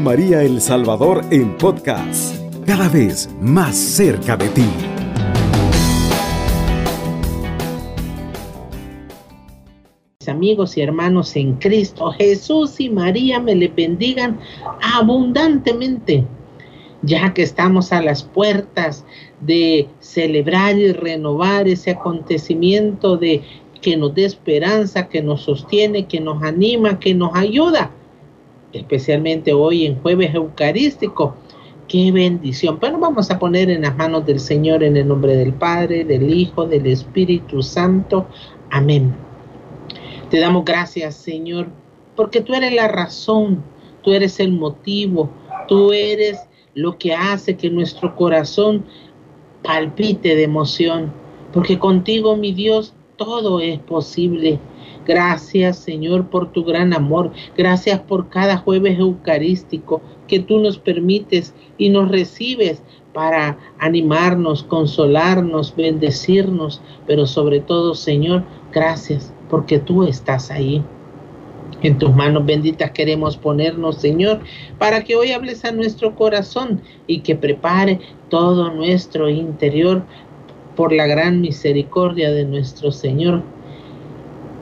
[0.00, 4.66] María El Salvador en podcast, cada vez más cerca de ti.
[10.28, 14.38] amigos y hermanos en Cristo, Jesús y María me le bendigan
[14.94, 16.24] abundantemente,
[17.02, 19.04] ya que estamos a las puertas
[19.40, 23.42] de celebrar y renovar ese acontecimiento de
[23.80, 27.90] que nos dé esperanza, que nos sostiene, que nos anima, que nos ayuda,
[28.76, 31.36] especialmente hoy en jueves eucarístico.
[31.88, 32.78] Qué bendición.
[32.80, 36.32] Pero vamos a poner en las manos del Señor en el nombre del Padre, del
[36.32, 38.26] Hijo, del Espíritu Santo.
[38.70, 39.14] Amén.
[40.30, 41.68] Te damos gracias, Señor,
[42.16, 43.62] porque tú eres la razón,
[44.02, 45.30] tú eres el motivo,
[45.68, 46.40] tú eres
[46.74, 48.84] lo que hace que nuestro corazón
[49.62, 51.12] palpite de emoción,
[51.52, 54.58] porque contigo, mi Dios, todo es posible.
[55.06, 57.32] Gracias Señor por tu gran amor.
[57.56, 62.82] Gracias por cada jueves eucarístico que tú nos permites y nos recibes
[63.12, 66.82] para animarnos, consolarnos, bendecirnos.
[67.06, 70.82] Pero sobre todo Señor, gracias porque tú estás ahí.
[71.82, 74.40] En tus manos benditas queremos ponernos, Señor,
[74.78, 80.02] para que hoy hables a nuestro corazón y que prepare todo nuestro interior
[80.74, 83.42] por la gran misericordia de nuestro Señor.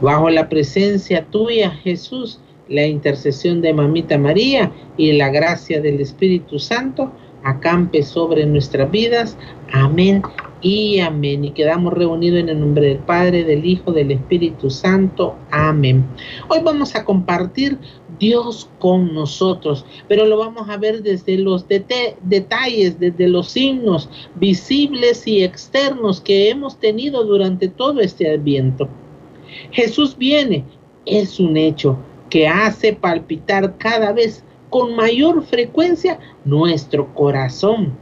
[0.01, 6.59] Bajo la presencia tuya, Jesús, la intercesión de Mamita María y la gracia del Espíritu
[6.59, 7.13] Santo,
[7.45, 9.37] acampe sobre nuestras vidas.
[9.73, 10.23] Amén
[10.63, 11.45] y amén.
[11.45, 15.37] Y quedamos reunidos en el nombre del Padre, del Hijo, del Espíritu Santo.
[15.51, 16.05] Amén.
[16.49, 17.79] Hoy vamos a compartir
[18.19, 25.27] Dios con nosotros, pero lo vamos a ver desde los detalles, desde los signos visibles
[25.27, 28.89] y externos que hemos tenido durante todo este adviento.
[29.71, 30.65] Jesús viene,
[31.07, 31.99] es un hecho
[32.31, 37.97] que hace palpitar cada vez con mayor frecuencia nuestro corazón.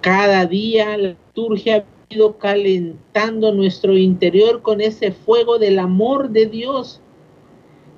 [0.00, 6.46] Cada día la liturgia ha ido calentando nuestro interior con ese fuego del amor de
[6.46, 7.00] Dios.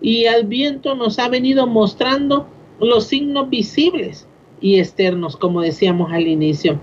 [0.00, 2.46] Y al viento nos ha venido mostrando
[2.80, 4.26] los signos visibles
[4.60, 6.80] y externos, como decíamos al inicio,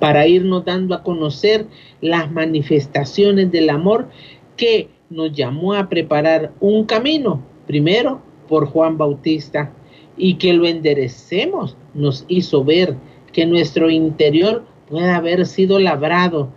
[0.00, 1.66] para irnos dando a conocer
[2.00, 4.08] las manifestaciones del amor
[4.56, 9.72] que nos llamó a preparar un camino, primero por Juan Bautista,
[10.16, 12.96] y que lo enderecemos, nos hizo ver
[13.32, 16.50] que nuestro interior pueda haber sido labrado.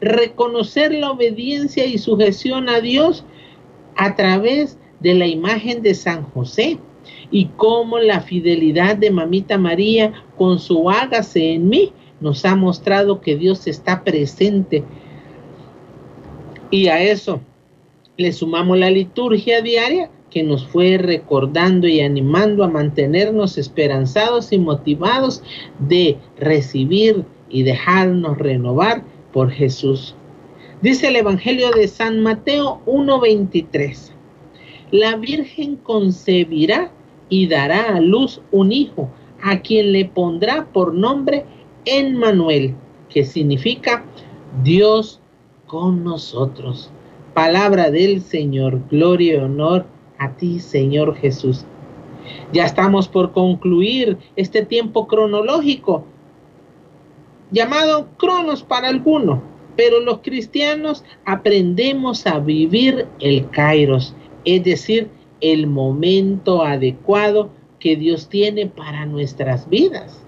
[0.00, 3.24] Reconocer la obediencia y sujeción a Dios
[3.96, 6.78] a través de la imagen de San José
[7.30, 13.20] y cómo la fidelidad de Mamita María con su hágase en mí nos ha mostrado
[13.20, 14.84] que Dios está presente.
[16.70, 17.40] Y a eso
[18.16, 24.58] le sumamos la liturgia diaria que nos fue recordando y animando a mantenernos esperanzados y
[24.58, 25.42] motivados
[25.78, 30.14] de recibir y dejarnos renovar por Jesús.
[30.82, 34.12] Dice el Evangelio de San Mateo 1:23.
[34.90, 36.92] La Virgen concebirá
[37.28, 39.10] y dará a luz un hijo,
[39.42, 41.44] a quien le pondrá por nombre
[41.88, 42.74] Emmanuel,
[43.08, 44.04] que significa
[44.62, 45.20] Dios
[45.66, 46.90] con nosotros.
[47.34, 49.86] Palabra del Señor, gloria y honor
[50.18, 51.64] a ti, Señor Jesús.
[52.52, 56.04] Ya estamos por concluir este tiempo cronológico,
[57.50, 59.40] llamado Cronos para algunos,
[59.76, 65.08] pero los cristianos aprendemos a vivir el Kairos, es decir,
[65.40, 70.27] el momento adecuado que Dios tiene para nuestras vidas.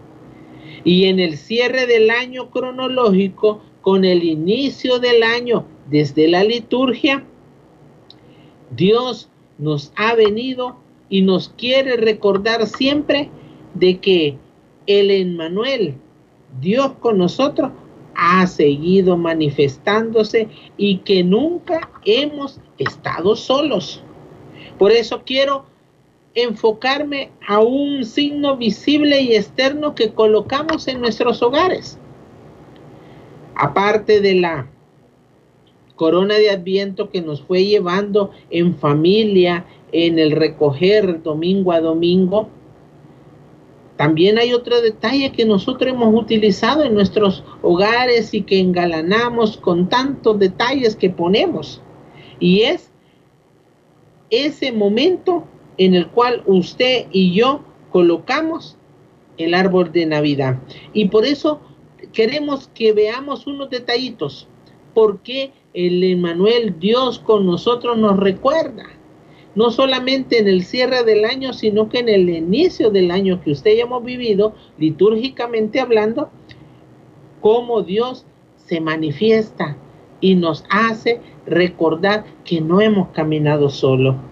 [0.85, 7.25] Y en el cierre del año cronológico, con el inicio del año desde la liturgia,
[8.71, 10.77] Dios nos ha venido
[11.09, 13.31] y nos quiere recordar siempre
[13.75, 14.39] de que
[14.87, 15.95] el Emmanuel,
[16.61, 17.73] Dios con nosotros,
[18.15, 24.03] ha seguido manifestándose y que nunca hemos estado solos.
[24.79, 25.65] Por eso quiero
[26.35, 31.99] enfocarme a un signo visible y externo que colocamos en nuestros hogares.
[33.55, 34.71] Aparte de la
[35.97, 42.49] corona de adviento que nos fue llevando en familia, en el recoger domingo a domingo.
[43.97, 49.91] También hay otro detalle que nosotros hemos utilizado en nuestros hogares y que engalanamos con
[49.91, 51.83] tantos detalles que ponemos.
[52.39, 52.91] Y es
[54.31, 55.45] ese momento
[55.79, 58.77] en el cual usted y yo colocamos
[59.39, 60.59] el árbol de Navidad.
[60.93, 61.61] Y por eso
[62.13, 64.49] queremos que veamos unos detallitos.
[64.95, 68.85] ¿Por qué el Emmanuel, Dios con nosotros, nos recuerda
[69.55, 73.51] no solamente en el cierre del año, sino que en el inicio del año que
[73.51, 76.31] usted ya hemos vivido, litúrgicamente hablando,
[77.41, 78.27] cómo Dios
[78.57, 79.77] se manifiesta
[80.21, 84.30] y nos hace recordar que no hemos caminado solo.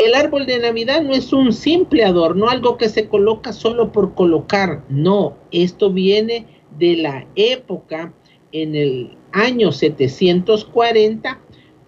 [0.00, 4.14] El árbol de Navidad no es un simple adorno, algo que se coloca solo por
[4.14, 4.82] colocar.
[4.88, 6.46] No, esto viene
[6.78, 8.14] de la época
[8.50, 11.38] en el año 740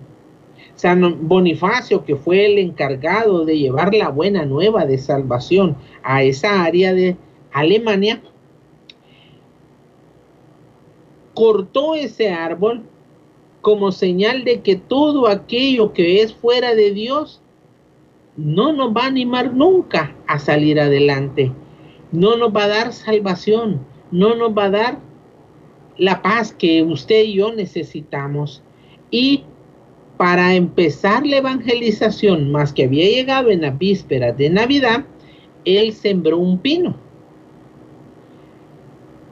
[0.76, 6.64] San Bonifacio, que fue el encargado de llevar la buena nueva de salvación a esa
[6.64, 7.18] área de
[7.52, 8.22] Alemania,
[11.34, 12.84] cortó ese árbol
[13.62, 17.42] como señal de que todo aquello que es fuera de Dios
[18.36, 21.52] no nos va a animar nunca a salir adelante,
[22.12, 25.00] no nos va a dar salvación, no nos va a dar
[25.98, 28.64] la paz que usted y yo necesitamos.
[29.12, 29.44] Y
[30.22, 35.04] para empezar la evangelización, más que había llegado en la víspera de Navidad,
[35.66, 36.96] él sembró un pino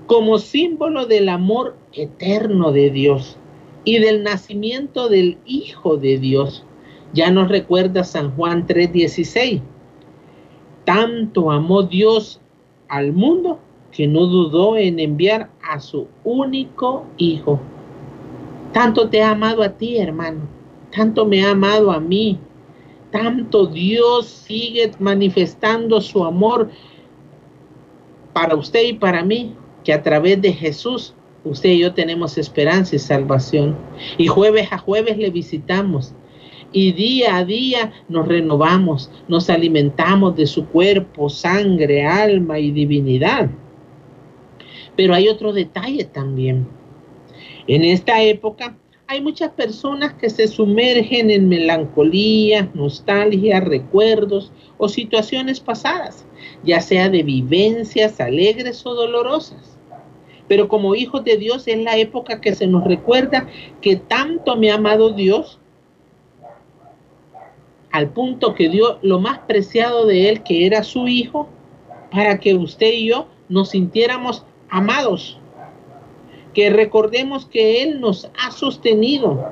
[0.08, 3.38] como símbolo del amor eterno de Dios
[3.84, 6.66] y del nacimiento del Hijo de Dios.
[7.14, 9.62] Ya nos recuerda San Juan 3:16.
[10.86, 12.42] Tanto amó Dios
[12.88, 13.60] al mundo
[13.92, 17.60] que no dudó en enviar a su único Hijo.
[18.74, 20.58] Tanto te ha amado a ti, hermano.
[20.92, 22.40] Tanto me ha amado a mí.
[23.12, 26.70] Tanto Dios sigue manifestando su amor
[28.34, 32.96] para usted y para mí que a través de Jesús usted y yo tenemos esperanza
[32.96, 33.76] y salvación.
[34.18, 36.14] Y jueves a jueves le visitamos.
[36.72, 43.50] Y día a día nos renovamos, nos alimentamos de su cuerpo, sangre, alma y divinidad.
[44.96, 46.68] Pero hay otro detalle también.
[47.66, 48.78] En esta época
[49.10, 56.28] hay muchas personas que se sumergen en melancolía, nostalgia, recuerdos o situaciones pasadas,
[56.64, 59.80] ya sea de vivencias alegres o dolorosas.
[60.48, 63.48] Pero como hijos de Dios es la época que se nos recuerda
[63.82, 65.60] que tanto me ha amado Dios
[67.92, 71.50] al punto que dio lo más preciado de él, que era su hijo,
[72.12, 75.40] para que usted y yo nos sintiéramos amados.
[76.60, 79.50] Que recordemos que Él nos ha sostenido,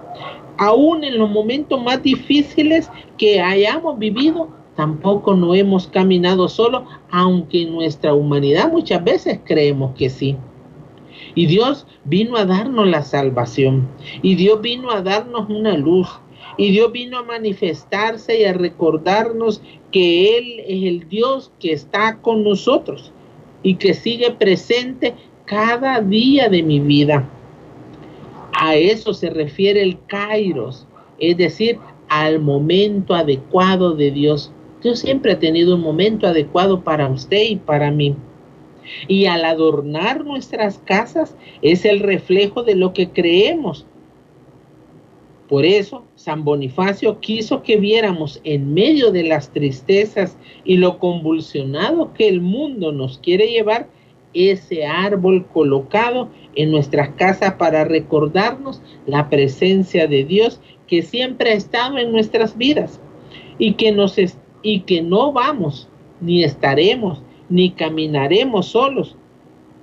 [0.57, 7.61] aún en los momentos más difíciles que hayamos vivido, tampoco no hemos caminado solo, aunque
[7.61, 10.35] en nuestra humanidad muchas veces creemos que sí.
[11.33, 13.87] Y Dios vino a darnos la salvación.
[14.21, 16.09] Y Dios vino a darnos una luz.
[16.57, 19.61] Y Dios vino a manifestarse y a recordarnos
[19.93, 23.13] que Él es el Dios que está con nosotros
[23.63, 25.15] y que sigue presente
[25.47, 27.27] cada día de mi vida.
[28.53, 30.85] A eso se refiere el Kairos,
[31.19, 34.51] es decir, al momento adecuado de Dios.
[34.83, 38.15] Dios siempre ha tenido un momento adecuado para usted y para mí.
[39.07, 43.85] Y al adornar nuestras casas es el reflejo de lo que creemos.
[45.47, 52.13] Por eso, San Bonifacio quiso que viéramos en medio de las tristezas y lo convulsionado
[52.13, 53.87] que el mundo nos quiere llevar,
[54.37, 61.55] ese árbol colocado en nuestras casas para recordarnos la presencia de Dios que siempre ha
[61.55, 62.99] estado en nuestras vidas
[63.57, 64.15] y que, nos
[64.61, 65.89] y que no vamos
[66.21, 69.15] ni estaremos ni caminaremos solos,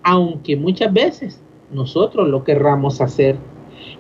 [0.03, 3.37] aunque muchas veces nosotros lo querramos hacer.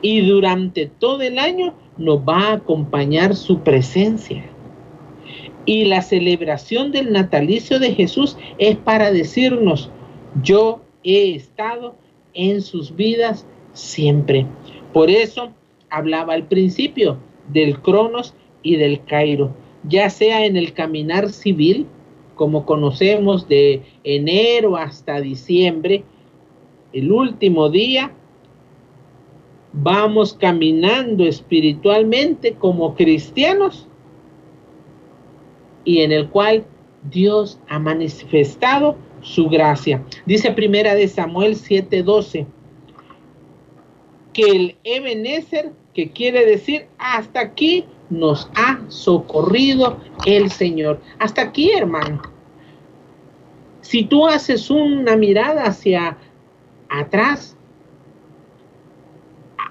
[0.02, 4.44] Y durante todo el año nos va a acompañar su presencia.
[5.66, 9.90] Y la celebración del natalicio de Jesús es para decirnos,
[10.43, 11.95] yo he estado
[12.33, 14.47] en sus vidas siempre.
[14.93, 15.53] Por eso
[15.91, 17.19] hablaba al principio
[17.53, 21.87] del Cronos y del Cairo, ya sea en el caminar civil,
[22.35, 26.05] como conocemos de enero hasta diciembre,
[26.93, 28.12] el último día
[29.73, 33.88] vamos caminando espiritualmente como cristianos
[35.85, 36.64] y en el cual
[37.11, 40.04] Dios ha manifestado su gracia.
[40.26, 42.47] Dice primera de Samuel 7:12
[44.33, 51.00] que el Ebenezer, que quiere decir hasta aquí nos ha socorrido el Señor.
[51.19, 52.21] Hasta aquí, hermano.
[53.81, 56.19] Si tú haces una mirada hacia
[56.88, 57.57] atrás,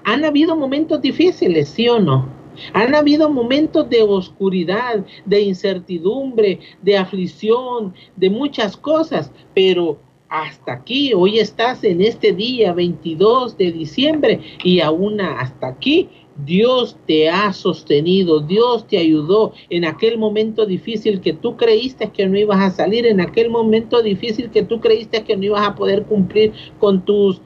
[0.06, 2.43] han habido momentos difíciles, ¿sí o no?
[2.74, 11.14] Han habido momentos de oscuridad, de incertidumbre, de aflicción, de muchas cosas, pero hasta aquí,
[11.14, 16.10] hoy estás en este día 22 de diciembre y aún hasta aquí
[16.44, 22.28] Dios te ha sostenido, Dios te ayudó en aquel momento difícil que tú creíste que
[22.28, 25.76] no ibas a salir, en aquel momento difícil que tú creíste que no ibas a
[25.76, 27.40] poder cumplir con tus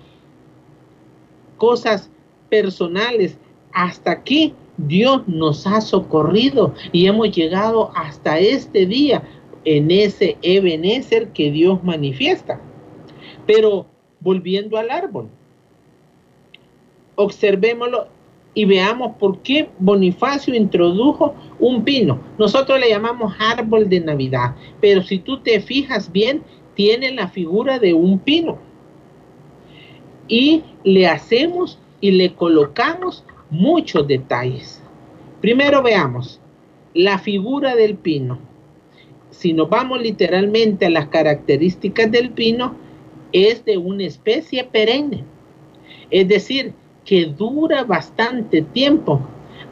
[1.58, 2.10] cosas
[2.50, 3.38] personales.
[3.74, 9.24] Hasta aquí Dios nos ha socorrido y hemos llegado hasta este día
[9.66, 12.62] en ese Ebenezer que Dios manifiesta.
[13.46, 13.88] Pero
[14.20, 15.30] volviendo al árbol,
[17.16, 18.08] observémoslo
[18.54, 22.20] y veamos por qué Bonifacio introdujo un pino.
[22.38, 26.44] Nosotros le llamamos árbol de Navidad, pero si tú te fijas bien,
[26.74, 28.58] tiene la figura de un pino.
[30.28, 34.82] Y le hacemos y le colocamos muchos detalles.
[35.42, 36.42] Primero veamos
[36.94, 38.40] la figura del pino.
[39.30, 42.76] Si nos vamos literalmente a las características del pino,
[43.32, 45.24] es de una especie perenne.
[46.10, 46.74] Es decir,
[47.06, 49.22] que dura bastante tiempo,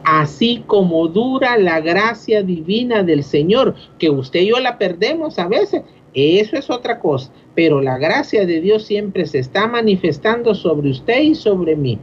[0.03, 5.48] así como dura la gracia divina del Señor, que usted y yo la perdemos a
[5.48, 10.91] veces, eso es otra cosa, pero la gracia de Dios siempre se está manifestando sobre
[10.91, 12.00] usted y sobre mí.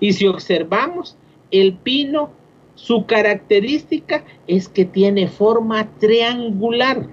[0.00, 1.16] Y si observamos,
[1.50, 2.30] el pino,
[2.74, 7.06] su característica es que tiene forma triangular.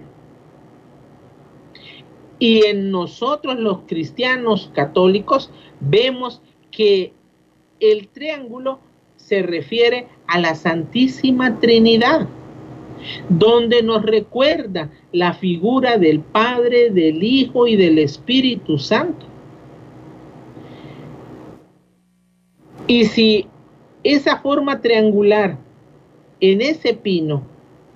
[2.39, 7.13] Y en nosotros los cristianos católicos vemos que
[7.79, 8.79] el triángulo
[9.15, 12.27] se refiere a la Santísima Trinidad,
[13.29, 19.30] donde nos recuerda la figura del Padre, del Hijo y del Espíritu Santo.
[22.91, 23.47] Y si
[24.03, 25.57] esa forma triangular
[26.41, 27.41] en ese pino,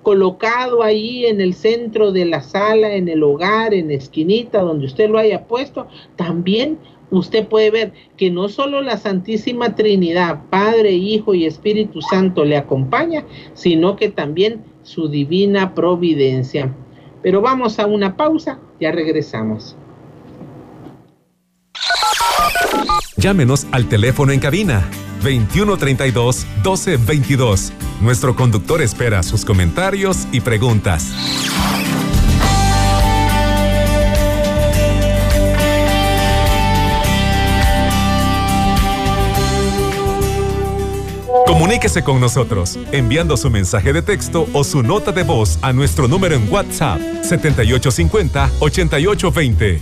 [0.02, 5.10] colocado ahí en el centro de la sala, en el hogar, en esquinita, donde usted
[5.10, 5.86] lo haya puesto,
[6.16, 6.78] también
[7.10, 12.56] usted puede ver que no solo la Santísima Trinidad, Padre, Hijo y Espíritu Santo le
[12.56, 16.74] acompaña, sino que también su divina providencia.
[17.20, 19.76] Pero vamos a una pausa, ya regresamos.
[23.16, 24.88] Llámenos al teléfono en cabina
[25.22, 27.72] 2132 1222.
[28.00, 31.12] Nuestro conductor espera sus comentarios y preguntas.
[41.46, 46.06] Comuníquese con nosotros enviando su mensaje de texto o su nota de voz a nuestro
[46.06, 49.80] número en WhatsApp 7850-8820.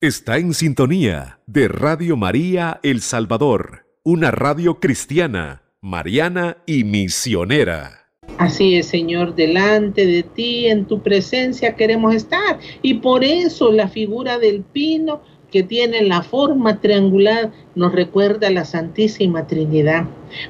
[0.00, 8.08] Está en sintonía de Radio María El Salvador, una radio cristiana, mariana y misionera.
[8.38, 12.60] Así es, Señor, delante de ti, en tu presencia queremos estar.
[12.80, 18.52] Y por eso la figura del pino que tiene la forma triangular nos recuerda a
[18.52, 20.04] la Santísima Trinidad.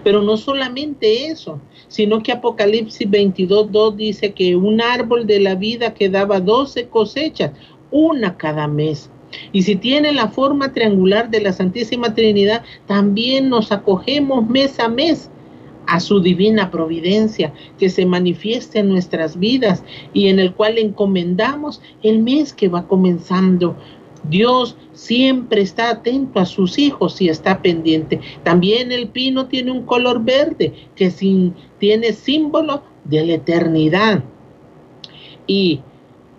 [0.04, 5.94] Pero no solamente eso, sino que Apocalipsis 22.2 dice que un árbol de la vida
[5.94, 7.52] que daba 12 cosechas,
[7.90, 9.10] una cada mes.
[9.52, 14.88] Y si tiene la forma triangular de la Santísima Trinidad, también nos acogemos mes a
[14.88, 15.30] mes
[15.86, 19.82] a su divina providencia que se manifiesta en nuestras vidas
[20.12, 23.74] y en el cual encomendamos el mes que va comenzando
[24.28, 28.20] Dios siempre está atento a sus hijos y está pendiente.
[28.42, 31.10] También el pino tiene un color verde que
[31.78, 34.24] tiene símbolo de la eternidad.
[35.46, 35.80] Y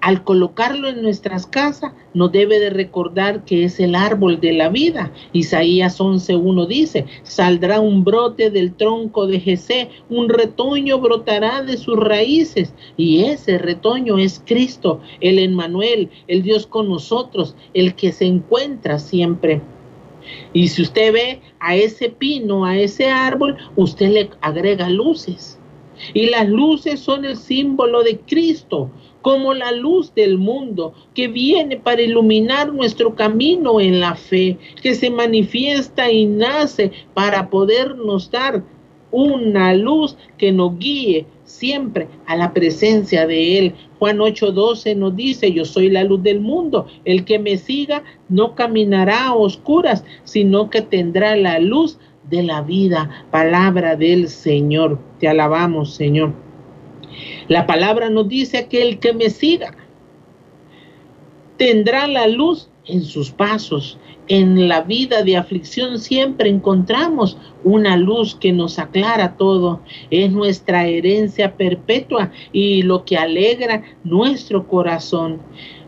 [0.01, 4.70] al colocarlo en nuestras casas, nos debe de recordar que es el árbol de la
[4.70, 5.12] vida.
[5.34, 11.98] Isaías 11.1 dice, saldrá un brote del tronco de Jesé, un retoño brotará de sus
[11.98, 18.25] raíces, y ese retoño es Cristo, el Emmanuel, el Dios con nosotros, el que se
[18.25, 19.62] encuentra siempre.
[20.53, 25.60] Y si usted ve a ese pino, a ese árbol, usted le agrega luces.
[26.13, 28.89] Y las luces son el símbolo de Cristo,
[29.21, 34.95] como la luz del mundo que viene para iluminar nuestro camino en la fe, que
[34.95, 38.63] se manifiesta y nace para podernos dar
[39.11, 43.73] una luz que nos guíe siempre a la presencia de Él.
[43.97, 48.55] Juan 8:12 nos dice, yo soy la luz del mundo, el que me siga no
[48.55, 51.97] caminará a oscuras, sino que tendrá la luz
[52.29, 54.99] de la vida, palabra del Señor.
[55.19, 56.49] Te alabamos, Señor.
[57.50, 59.75] La palabra nos dice que el que me siga
[61.58, 63.98] tendrá la luz en sus pasos.
[64.27, 69.82] En la vida de aflicción siempre encontramos una luz que nos aclara todo.
[70.12, 75.41] Es nuestra herencia perpetua y lo que alegra nuestro corazón.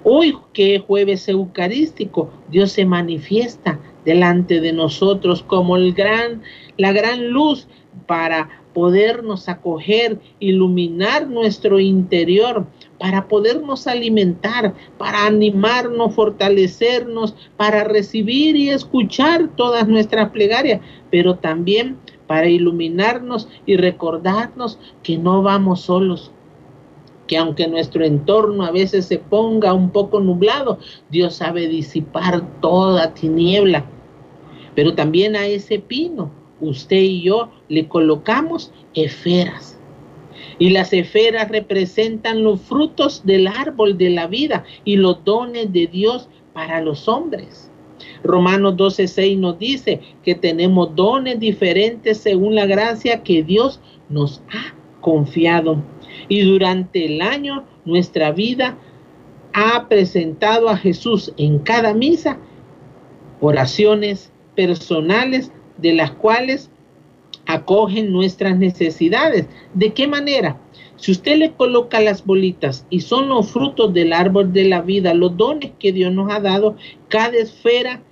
[0.04, 6.42] Hoy que es jueves eucarístico, Dios se manifiesta delante de nosotros como el gran,
[6.78, 7.68] la gran luz
[8.08, 12.66] para podernos acoger, iluminar nuestro interior,
[13.00, 21.98] para podernos alimentar, para animarnos, fortalecernos, para recibir y escuchar todas nuestras plegarias, pero también
[22.28, 26.32] para iluminarnos y recordarnos que no vamos solos,
[27.28, 30.78] que aunque nuestro entorno a veces se ponga un poco nublado,
[31.10, 33.86] Dios sabe disipar toda tiniebla.
[34.76, 36.32] Pero también a ese pino
[36.62, 39.78] usted y yo le colocamos esferas.
[40.60, 45.88] Y las esferas representan los frutos del árbol de la vida y los dones de
[45.88, 47.72] Dios para los hombres.
[48.24, 54.76] Romanos 12:6 nos dice que tenemos dones diferentes según la gracia que Dios nos ha
[55.02, 55.84] confiado.
[56.28, 58.78] Y durante el año nuestra vida
[59.54, 62.38] ha presentado a Jesús en cada misa
[63.42, 66.70] oraciones personales de las cuales
[67.46, 69.48] acogen nuestras necesidades.
[69.74, 70.60] ¿De qué manera?
[70.96, 75.14] Si usted le coloca las bolitas y son los frutos del árbol de la vida,
[75.14, 76.76] los dones que Dios nos ha dado,
[77.08, 78.04] cada esfera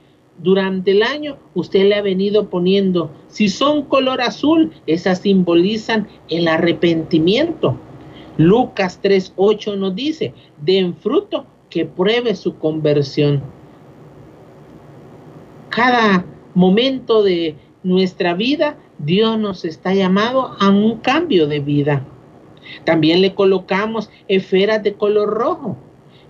[0.41, 3.11] durante el año usted le ha venido poniendo.
[3.27, 7.77] Si son color azul, esas simbolizan el arrepentimiento.
[8.37, 13.43] Lucas 3:8 nos dice, den fruto que pruebe su conversión.
[15.69, 16.25] Cada
[16.59, 22.05] momento de nuestra vida, Dios nos está llamado a un cambio de vida.
[22.83, 25.77] También le colocamos esferas de color rojo,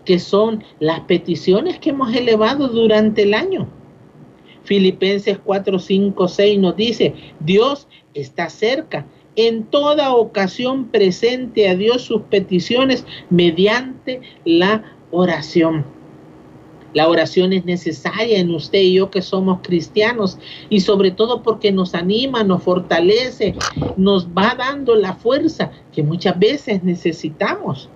[0.06, 3.68] que son las peticiones que hemos elevado durante el año.
[4.66, 12.04] Filipenses 4, 5, 6 nos dice, Dios está cerca, en toda ocasión presente a Dios
[12.04, 15.99] sus peticiones mediante la oración.
[16.94, 21.72] La oración es necesaria en usted y yo que somos cristianos y sobre todo porque
[21.72, 23.56] nos anima, nos fortalece,
[23.96, 27.90] nos va dando la fuerza que muchas veces necesitamos.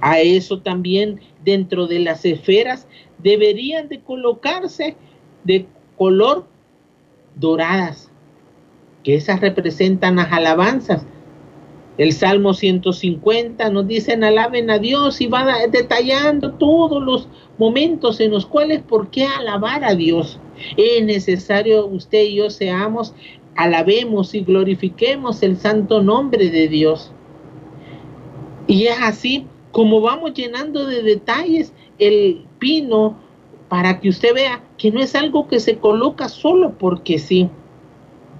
[0.00, 2.86] A eso también dentro de las esferas
[3.18, 4.96] deberían de colocarse
[5.44, 5.66] de
[5.96, 6.46] color
[7.34, 8.10] doradas,
[9.02, 11.06] que esas representan las alabanzas
[11.98, 17.28] el Salmo 150 nos dicen alaben a Dios y va detallando todos los
[17.58, 20.38] momentos en los cuales por qué alabar a Dios.
[20.76, 23.14] Es necesario usted y yo seamos,
[23.54, 27.12] alabemos y glorifiquemos el santo nombre de Dios.
[28.66, 33.18] Y es así como vamos llenando de detalles el pino
[33.70, 37.48] para que usted vea que no es algo que se coloca solo porque sí.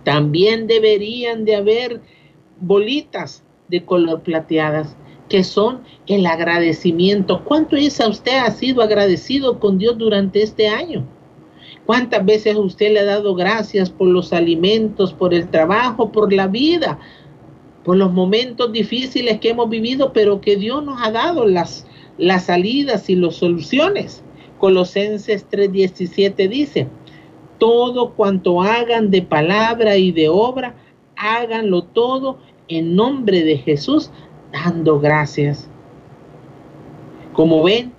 [0.04, 2.00] También deberían de haber
[2.60, 4.96] bolitas de color plateadas,
[5.28, 7.42] que son el agradecimiento.
[7.44, 11.04] ¿Cuánto es a usted ha sido agradecido con Dios durante este año?
[11.84, 16.48] ¿Cuántas veces usted le ha dado gracias por los alimentos, por el trabajo, por la
[16.48, 16.98] vida,
[17.84, 21.86] por los momentos difíciles que hemos vivido, pero que Dios nos ha dado las,
[22.18, 24.22] las salidas y las soluciones?
[24.58, 26.88] Colosenses 3:17 dice,
[27.58, 30.74] todo cuanto hagan de palabra y de obra,
[31.16, 34.10] háganlo todo en nombre de Jesús,
[34.52, 35.68] dando gracias.
[37.32, 37.92] Como ven,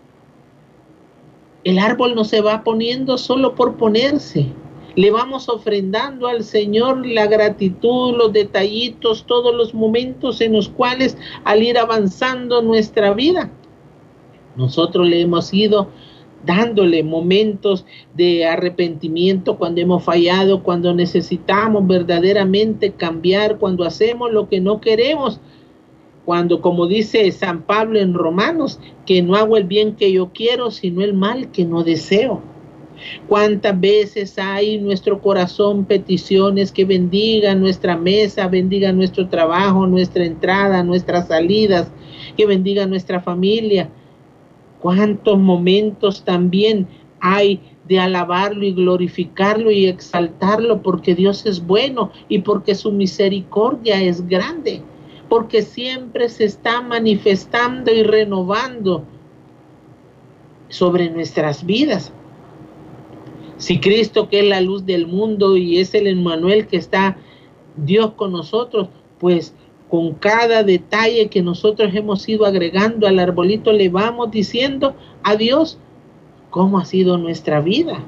[1.64, 4.48] el árbol no se va poniendo solo por ponerse.
[4.96, 11.18] Le vamos ofrendando al Señor la gratitud, los detallitos, todos los momentos en los cuales
[11.44, 13.52] al ir avanzando nuestra vida,
[14.56, 15.90] nosotros le hemos ido
[16.46, 24.62] dándole momentos de arrepentimiento cuando hemos fallado, cuando necesitamos verdaderamente cambiar, cuando hacemos lo que
[24.62, 25.40] no queremos,
[26.26, 30.72] cuando como dice San Pablo en Romanos, que no hago el bien que yo quiero,
[30.72, 32.42] sino el mal que no deseo.
[33.28, 40.26] ¿Cuántas veces hay en nuestro corazón peticiones que bendigan nuestra mesa, bendigan nuestro trabajo, nuestra
[40.26, 41.92] entrada, nuestras salidas?
[42.36, 43.90] que bendiga nuestra familia.
[44.80, 46.88] Cuántos momentos también
[47.20, 54.02] hay de alabarlo y glorificarlo y exaltarlo porque Dios es bueno y porque su misericordia
[54.02, 54.82] es grande,
[55.30, 59.04] porque siempre se está manifestando y renovando
[60.70, 62.12] sobre nuestras vidas.
[63.58, 67.18] Si Cristo, que es la luz del mundo y es el Emmanuel que está
[67.76, 69.56] Dios con nosotros, pues
[69.90, 75.80] con cada detalle que nosotros hemos ido agregando al arbolito, le vamos diciendo a Dios
[76.50, 78.04] cómo ha sido nuestra vida.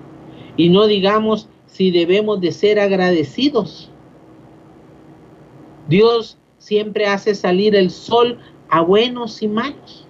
[0.58, 3.90] Y no digamos si debemos de ser agradecidos.
[5.88, 8.40] Dios siempre hace salir el sol
[8.70, 10.06] a buenos y malos.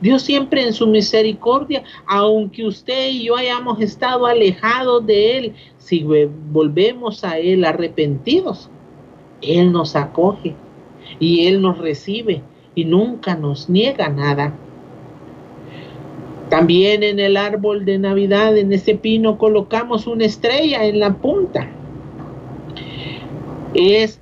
[0.00, 6.02] Dios siempre en su misericordia, aunque usted y yo hayamos estado alejados de Él, si
[6.02, 8.70] volvemos a Él arrepentidos,
[9.42, 10.54] Él nos acoge
[11.18, 12.42] y Él nos recibe
[12.74, 14.54] y nunca nos niega nada.
[16.48, 21.70] También en el árbol de Navidad, en ese pino, colocamos una estrella en la punta.
[23.74, 24.20] Es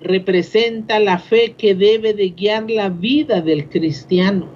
[0.00, 4.46] representa la fe que debe de guiar la vida del cristiano.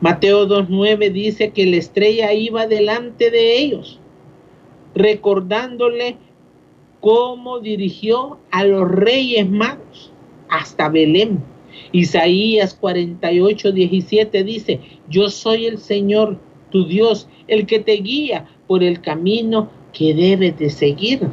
[0.00, 4.00] Mateo 2.9 dice que la estrella iba delante de ellos,
[4.94, 6.16] recordándole
[7.00, 10.12] cómo dirigió a los reyes magos
[10.48, 11.42] hasta Belén.
[11.92, 16.38] Isaías 48, 17 dice, yo soy el Señor,
[16.70, 21.28] tu Dios, el que te guía por el camino que debes de seguir.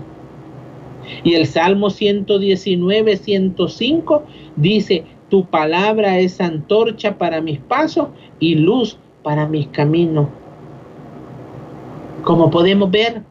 [1.24, 4.24] Y el Salmo 119, 105
[4.56, 10.28] dice, tu palabra es antorcha para mis pasos y luz para mis caminos.
[12.24, 13.22] Como podemos ver,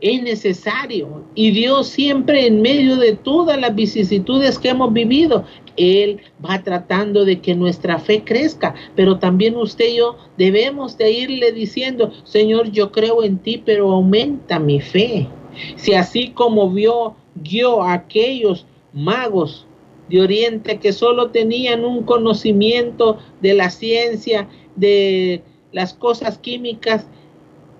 [0.00, 1.24] es necesario.
[1.34, 5.44] Y Dios siempre en medio de todas las vicisitudes que hemos vivido,
[5.76, 8.74] Él va tratando de que nuestra fe crezca.
[8.94, 13.92] Pero también usted y yo debemos de irle diciendo, Señor, yo creo en ti, pero
[13.92, 15.28] aumenta mi fe.
[15.76, 19.66] Si así como vio, guió a aquellos magos
[20.08, 27.06] de Oriente que solo tenían un conocimiento de la ciencia, de las cosas químicas,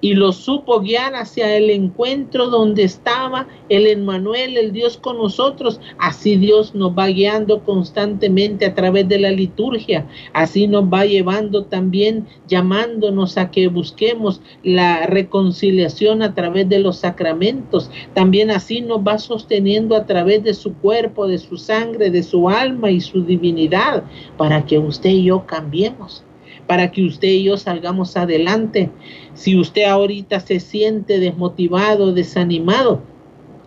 [0.01, 5.81] y lo supo guiar hacia el encuentro donde estaba el Emmanuel, el Dios con nosotros.
[5.99, 10.07] Así Dios nos va guiando constantemente a través de la liturgia.
[10.33, 16.99] Así nos va llevando también, llamándonos a que busquemos la reconciliación a través de los
[16.99, 17.91] sacramentos.
[18.15, 22.49] También así nos va sosteniendo a través de su cuerpo, de su sangre, de su
[22.49, 24.05] alma y su divinidad,
[24.37, 26.26] para que usted y yo cambiemos
[26.67, 28.91] para que usted y yo salgamos adelante.
[29.35, 33.03] Si usted ahorita se siente desmotivado, desanimado,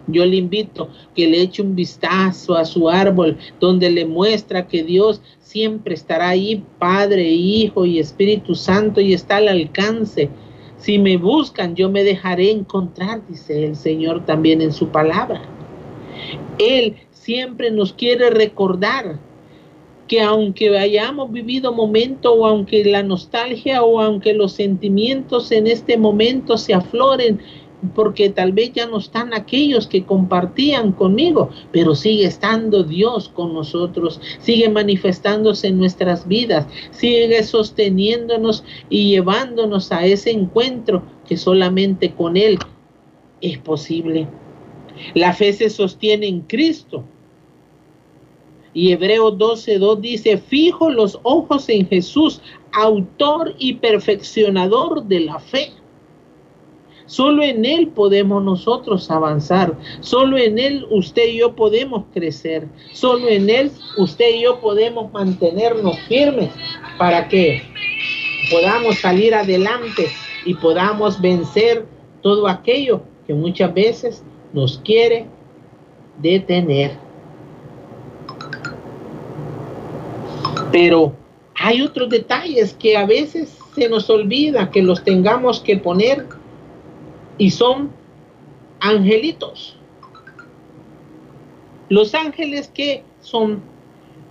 [0.08, 4.84] yo le invito que le eche un vistazo a su árbol donde le muestra que
[4.84, 10.30] Dios siempre estará ahí, Padre, Hijo y Espíritu Santo, y está al alcance.
[10.78, 15.42] Si me buscan, yo me dejaré encontrar, dice el Señor también en su palabra.
[16.58, 19.20] Él siempre nos quiere recordar
[20.10, 25.98] que aunque hayamos vivido momento o aunque la nostalgia o aunque los sentimientos en este
[25.98, 27.40] momento se afloren,
[27.94, 33.54] porque tal vez ya no están aquellos que compartían conmigo, pero sigue estando Dios con
[33.54, 42.12] nosotros, sigue manifestándose en nuestras vidas, sigue sosteniéndonos y llevándonos a ese encuentro que solamente
[42.14, 42.58] con Él
[43.42, 44.28] es posible.
[45.14, 47.06] La fe se sostiene en Cristo
[48.74, 55.74] y Hebreos 12.2 dice, fijo los ojos en Jesús, autor y perfeccionador de la fe.
[57.10, 59.76] Solo en Él podemos nosotros avanzar.
[60.00, 62.68] Solo en Él usted y yo podemos crecer.
[62.94, 66.52] Solo en Él usted y yo podemos mantenernos firmes
[67.00, 67.64] para que
[68.52, 70.08] podamos salir adelante
[70.46, 71.88] y podamos vencer
[72.22, 75.26] todo aquello que muchas veces nos quiere
[76.22, 77.09] detener.
[80.72, 81.14] Pero
[81.56, 86.26] hay otros detalles que a veces se nos olvida que los tengamos que poner
[87.38, 87.92] y son
[88.80, 89.76] angelitos.
[91.90, 93.62] Los ángeles que son,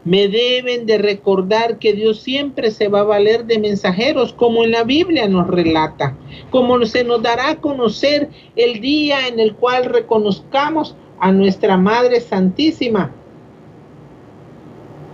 [0.04, 4.70] me deben de recordar que Dios siempre se va a valer de mensajeros, como en
[4.70, 6.16] la Biblia nos relata,
[6.50, 12.20] como se nos dará a conocer el día en el cual reconozcamos a nuestra Madre
[12.20, 13.12] Santísima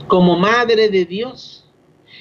[0.06, 1.64] como Madre de Dios.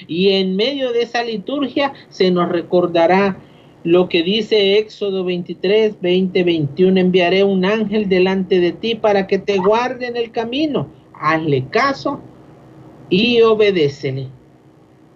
[0.08, 3.38] Y en medio de esa liturgia se nos recordará
[3.84, 7.00] lo que dice Éxodo 23, 20, 21.
[7.00, 10.88] Enviaré un ángel delante de ti para que te guarde en el camino.
[11.13, 12.19] Hazle caso
[13.10, 14.28] y obedécele.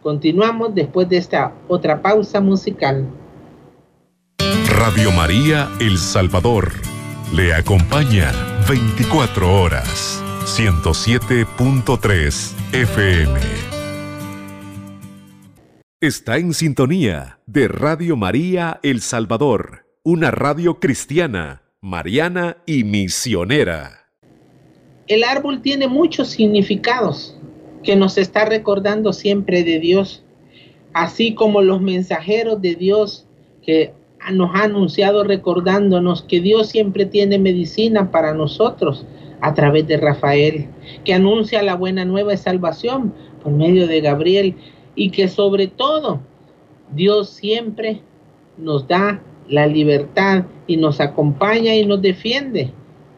[0.01, 3.05] Continuamos después de esta otra pausa musical.
[4.69, 6.71] Radio María El Salvador
[7.33, 8.31] le acompaña
[8.69, 13.39] 24 horas, 107.3 FM.
[15.99, 24.07] Está en sintonía de Radio María El Salvador, una radio cristiana, mariana y misionera.
[25.07, 27.37] El árbol tiene muchos significados
[27.83, 30.23] que nos está recordando siempre de Dios,
[30.93, 33.27] así como los mensajeros de Dios
[33.63, 33.91] que
[34.31, 39.05] nos ha anunciado recordándonos que Dios siempre tiene medicina para nosotros
[39.41, 40.67] a través de Rafael,
[41.03, 44.55] que anuncia la buena nueva de salvación por medio de Gabriel
[44.95, 46.21] y que sobre todo
[46.93, 48.01] Dios siempre
[48.57, 52.71] nos da la libertad y nos acompaña y nos defiende,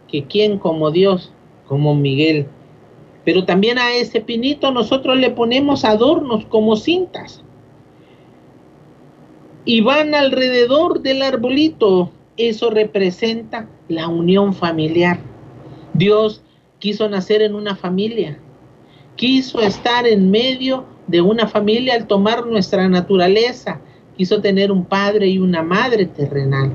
[0.08, 1.32] que quien como Dios,
[1.67, 2.47] como Miguel.
[3.25, 7.43] Pero también a ese pinito nosotros le ponemos adornos como cintas
[9.65, 12.12] y van alrededor del arbolito.
[12.38, 15.19] Eso representa la unión familiar.
[15.99, 16.41] Dios
[16.79, 18.39] quiso nacer en una familia,
[19.17, 23.81] quiso estar en medio de una familia al tomar nuestra naturaleza,
[24.17, 26.71] quiso tener un padre y una madre terrenal.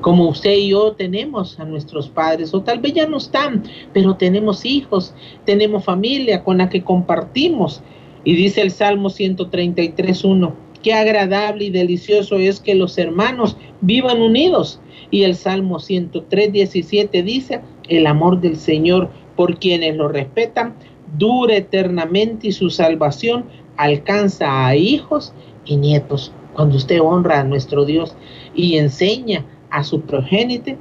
[0.00, 4.14] Como usted y yo tenemos a nuestros padres, o tal vez ya no están, pero
[4.14, 5.12] tenemos hijos,
[5.44, 7.82] tenemos familia con la que compartimos.
[8.22, 10.52] Y dice el Salmo 133.1,
[10.86, 14.80] Qué agradable y delicioso es que los hermanos vivan unidos.
[15.10, 20.74] Y el Salmo 103, 17 dice, el amor del Señor por quienes lo respetan
[21.18, 23.46] dura eternamente y su salvación
[23.76, 25.32] alcanza a hijos
[25.64, 26.32] y nietos.
[26.54, 28.16] Cuando usted honra a nuestro Dios
[28.54, 30.78] y enseña a su progénite,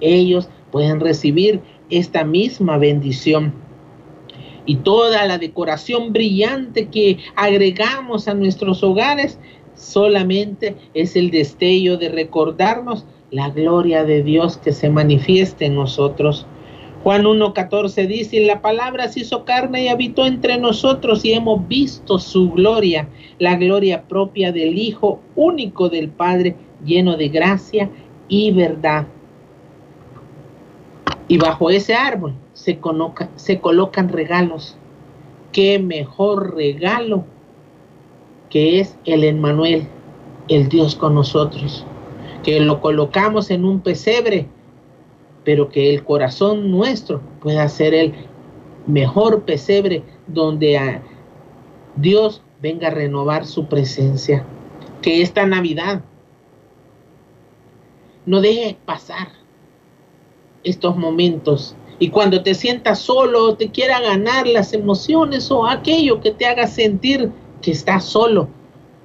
[0.00, 3.52] ellos pueden recibir esta misma bendición
[4.66, 9.38] y toda la decoración brillante que agregamos a nuestros hogares
[9.74, 16.46] solamente es el destello de recordarnos la gloria de Dios que se manifieste en nosotros.
[17.02, 22.18] Juan 1.14 dice, la palabra se hizo carne y habitó entre nosotros y hemos visto
[22.18, 27.90] su gloria, la gloria propia del Hijo único del Padre, lleno de gracia
[28.28, 29.06] y verdad.
[31.26, 32.78] Y bajo ese árbol se,
[33.36, 34.76] se colocan regalos.
[35.52, 37.24] Qué mejor regalo
[38.50, 39.86] que es el Emmanuel,
[40.48, 41.86] el Dios con nosotros,
[42.42, 44.46] que lo colocamos en un pesebre,
[45.44, 48.14] pero que el corazón nuestro pueda ser el
[48.86, 51.02] mejor pesebre donde a
[51.96, 54.44] Dios venga a renovar su presencia.
[55.02, 56.02] Que esta Navidad
[58.26, 59.28] no deje pasar
[60.62, 66.30] estos momentos y cuando te sientas solo, te quiera ganar las emociones o aquello que
[66.30, 68.48] te haga sentir que estás solo,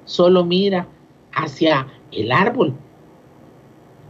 [0.06, 0.88] solo mira
[1.34, 2.74] hacia el árbol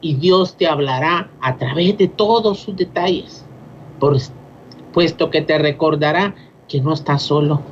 [0.05, 3.43] y Dios te hablará a través de todos sus detalles,
[4.93, 6.35] puesto que te recordará
[6.67, 7.63] que no estás solo,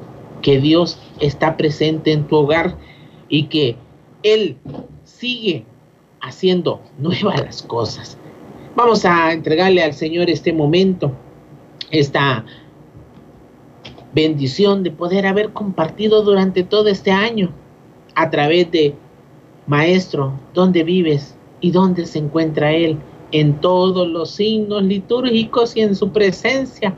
[0.41, 2.75] que Dios está presente en tu hogar
[3.29, 3.75] y que
[4.23, 4.57] Él
[5.03, 5.63] sigue
[6.21, 8.17] haciendo nuevas las cosas.
[8.75, 11.11] Vamos a entregarle al Señor este momento,
[11.91, 12.45] esta
[14.11, 17.51] bendición de poder haber compartido durante todo este año
[18.15, 18.95] a través de
[19.67, 22.99] Maestro, dónde vives y dónde se encuentra Él
[23.31, 26.93] en todos los signos litúrgicos y en su presencia,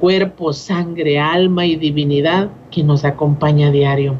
[0.00, 4.14] cuerpo, sangre, alma y divinidad que nos acompaña a diario.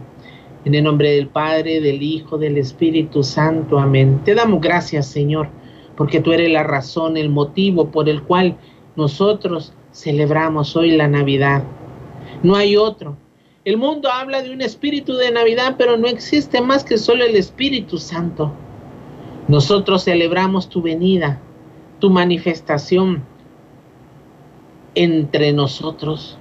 [0.67, 3.79] En el nombre del Padre, del Hijo, del Espíritu Santo.
[3.79, 4.21] Amén.
[4.27, 5.49] Te damos gracias, Señor
[5.97, 8.57] porque tú eres la razón, el motivo por el cual
[8.97, 11.63] nosotros celebramos hoy la Navidad.
[12.43, 13.17] No hay otro.
[13.65, 17.35] El mundo habla de un espíritu de Navidad, pero no existe más que solo el
[17.37, 18.53] Espíritu Santo.
[19.49, 21.41] Nosotros celebramos tu venida,
[21.99, 23.25] tu manifestación
[24.95, 26.39] entre nosotros.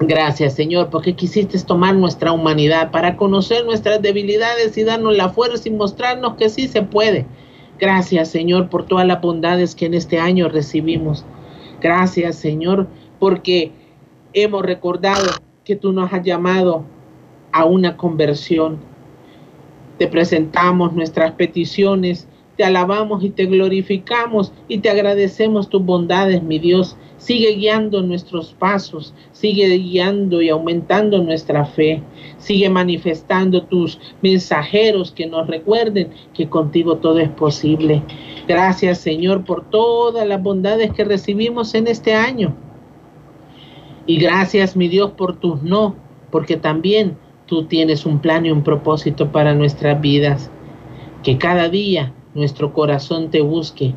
[0.00, 5.68] Gracias Señor, porque quisiste tomar nuestra humanidad para conocer nuestras debilidades y darnos la fuerza
[5.68, 7.26] y mostrarnos que sí se puede
[7.78, 11.24] Gracias, Señor, por todas las bondades que en este año recibimos.
[11.80, 12.86] Gracias, Señor,
[13.18, 13.72] porque
[14.32, 15.26] hemos recordado
[15.64, 16.84] que tú nos has llamado
[17.52, 18.78] a una conversión.
[19.98, 22.26] Te presentamos nuestras peticiones,
[22.56, 26.96] te alabamos y te glorificamos y te agradecemos tus bondades, mi Dios.
[27.16, 32.02] Sigue guiando nuestros pasos, sigue guiando y aumentando nuestra fe.
[32.38, 38.02] Sigue manifestando tus mensajeros que nos recuerden que contigo todo es posible.
[38.46, 42.54] Gracias Señor por todas las bondades que recibimos en este año.
[44.06, 45.96] Y gracias, mi Dios, por tus no,
[46.30, 50.50] porque también tú tienes un plan y un propósito para nuestras vidas.
[51.22, 53.94] Que cada día nuestro corazón te busque,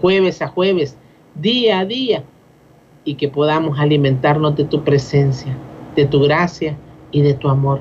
[0.00, 0.96] jueves a jueves,
[1.34, 2.24] día a día,
[3.04, 5.56] y que podamos alimentarnos de tu presencia,
[5.94, 6.76] de tu gracia
[7.12, 7.80] y de tu amor.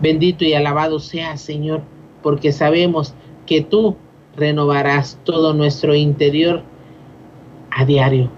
[0.00, 1.82] Bendito y alabado sea, Señor,
[2.22, 3.14] porque sabemos
[3.46, 3.96] que tú
[4.36, 6.62] renovarás todo nuestro interior
[7.70, 8.30] a diario.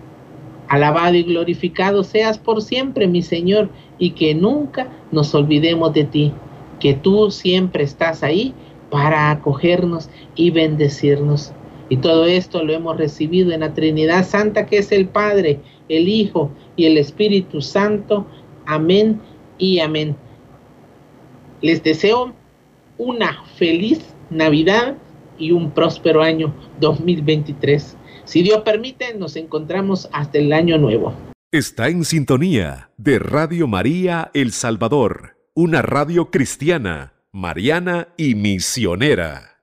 [0.68, 6.32] Alabado y glorificado seas por siempre, mi Señor, y que nunca nos olvidemos de ti,
[6.80, 8.54] que tú siempre estás ahí
[8.90, 11.52] para acogernos y bendecirnos.
[11.88, 16.08] Y todo esto lo hemos recibido en la Trinidad Santa, que es el Padre, el
[16.08, 18.26] Hijo y el Espíritu Santo.
[18.66, 19.20] Amén
[19.56, 20.16] y amén.
[21.62, 22.34] Les deseo
[22.98, 24.96] una feliz Navidad
[25.38, 27.96] y un próspero año 2023.
[28.24, 31.14] Si Dios permite, nos encontramos hasta el año nuevo.
[31.50, 39.57] Está en sintonía de Radio María El Salvador, una radio cristiana, mariana y misionera.